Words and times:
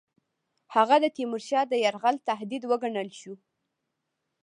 هغه 0.75 0.95
د 1.03 1.05
تیمورشاه 1.15 1.65
د 1.69 1.73
یرغل 1.85 2.15
تهدید 2.29 2.63
وګڼل 2.69 3.09
شو. 3.19 3.33